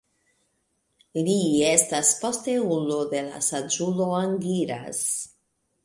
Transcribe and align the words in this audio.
Li 1.27 1.35
estas 1.73 2.15
posteulo 2.23 2.99
de 3.15 3.23
la 3.31 3.45
saĝulo 3.53 4.13
Angiras. 4.25 5.07